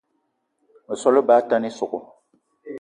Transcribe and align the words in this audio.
Meso 0.87 1.05
á 1.11 1.13
lebá 1.15 1.35
atane 1.39 1.69
ísogò 1.71 1.99